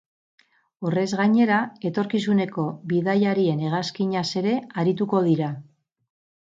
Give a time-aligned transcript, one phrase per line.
[0.87, 1.59] Horrez gainera,
[1.91, 5.57] etorkizuneko bidaiarien hegazkinaz ere arituko dira.